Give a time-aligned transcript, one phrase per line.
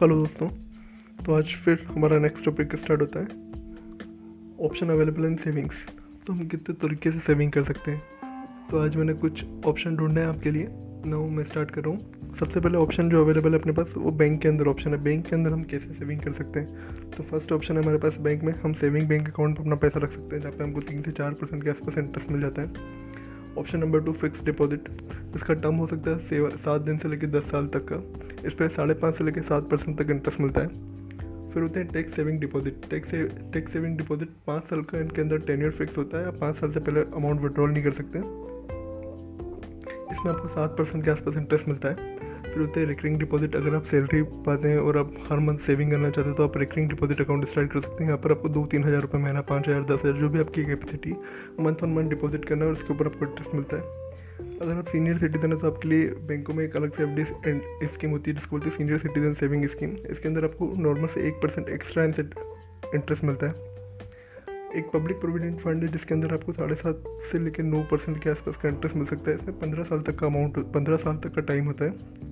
[0.00, 0.46] Hello दोस्तों।
[1.24, 3.26] तो आज फिर हमारा नेक्स्ट टॉपिक स्टार्ट होता है।
[4.66, 5.76] ऑप्शन अवेलेबल इन सेविंग्स
[6.26, 10.20] तो हम कितने तरीके से सेविंग कर सकते हैं। तो आज मैंने कुछ ऑप्शन ढूंढे
[10.20, 10.68] हैं आपके लिए।
[11.06, 14.10] नाउ मैं स्टार्ट कर रहा हूँ। सबसे पहले ऑप्शन जो अवेलेबल है अपने पास, वो
[14.10, 17.10] बैंक के अंदर ऑप्शन है। बैंक के अंदर हम कैसे सेविंग कर सकते हैं?
[17.10, 20.00] तो फ़र्स्ट ऑप्शन है हमारे पास बैंक में। हम सेविंग बैंक अकाउंट पर अपना पैसा
[20.00, 22.62] रख सकते हैं, जहाँ पे हमको तीन से चार परसेंट के आसपास इंटरेस्ट मिल जाता
[22.62, 22.68] है।
[23.58, 24.88] Option number two fix deposit
[25.36, 28.02] इसका टर्म हो सकता है सात दिन से लेकर दस साल तक का।
[28.48, 30.68] इस पर साढ़े पाँच से लेकर सात परसेंट तक इंटरेस्ट मिलता है।
[31.52, 33.10] फिर होते हैं tax saving deposit tax
[33.52, 36.56] tax saving deposit पाँच साल का इनके अंदर टेन ईयर फिक्स होता है। आप पाँच
[36.56, 38.18] साल से पहले अमाउंट विड्रॉल नहीं कर सकते।
[40.12, 42.18] इसमें आपको सात परसेंट के आसपास इंटरेस्ट मिलता है।
[42.50, 45.90] फिर होते हैं रिकरिंग डिपॉजिट अगर आप सैलरी पाते हैं और आप हर मंथ सेविंग
[45.90, 48.48] करना चाहते हैं तो आप रिकरिंग डिपॉजिट अकाउंट स्टार्ट कर सकते हैं। यहाँ पर आपको
[48.48, 51.12] दो तीन हज़ार रुपये महीना, पाँच हज़ार, दस हज़ार, जो भी आपकी capacity
[51.60, 53.98] month on month deposit करना है और उसके ऊपर आपको इंटरेस्ट मिलता है।
[54.60, 58.10] अगर आप सीनियर सिटीजन है तो आपके लिए बैंकों में एक अलग से एफ़ स्कीम
[58.10, 61.42] होती है, जिसको बोलते हैं सीनियर सिटीजन सेविंग स्कीम इसके अंदर आपको नॉर्मल से एक
[61.42, 63.68] परसेंट एक्स्ट्रा इंटरेस्ट मिलता है।
[64.78, 68.30] एक पब्लिक प्रोविडेंट फंड है, जिसके अंदर आपको साढ़े सात से लेकर नौ परसेंट के
[68.30, 71.34] आसपास का इंटरेस्ट मिल सकता है। इसमें पंद्रह साल तक का अमाउंट पंद्रह साल तक
[71.34, 72.28] का टाइम होता है।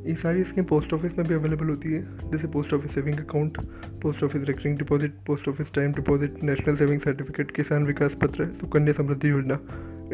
[0.00, 3.58] ये सारी स्कीम पोस्ट ऑफ़िस में भी अवेलेबल होती है। जैसे post office saving account
[4.02, 8.92] post office recurring deposit post office time deposit national saving certificate Kisan Vikas Patra, Sukanya
[8.92, 9.58] Samriddhi योजना।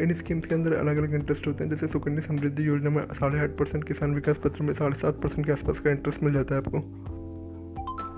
[0.03, 3.39] इन स्कीम्स के अंदर अलग अलग इंटरेस्ट होते हैं। जैसे सुकन्या समृद्धि योजना में साढ़े
[3.39, 6.55] आठ परसेंट किसान विकास पत्र में साढ़े सात परसेंट के आसपास का इंटरेस्ट मिल जाता
[6.55, 6.79] है आपको।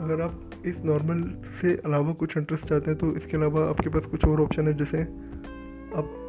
[0.04, 1.24] अगर आप इस नॉर्मल
[1.62, 4.74] से अलावा कुछ इंटरेस्ट चाहते हैं तो इसके अलावा आपके पास कुछ और ऑप्शन है।
[4.78, 5.02] जैसे
[5.98, 6.29] आप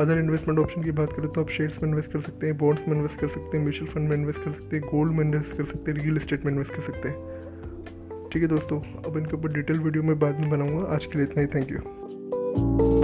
[0.00, 2.88] अदर इन्वेस्टमेंट ऑप्शन की बात करें तो आप शेयर्स में इन्वेस्ट कर सकते हैं बॉन्ड्स
[2.88, 5.56] में इन्वेस्ट कर सकते हैं म्यूचुअल फंड में इन्वेस्ट कर सकते हैं गोल्ड में इन्वेस्ट
[5.56, 9.36] कर सकते हैं रियल इस्टेट में इन्वेस्ट कर सकते हैं। ठीक है दोस्तों, अब इनके
[9.36, 13.03] ऊपर डिटेल वीडियो में बाद में बनाऊँगा। आज के लिए इतना ही। Thank you